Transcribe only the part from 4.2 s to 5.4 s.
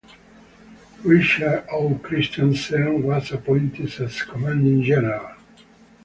Commanding General.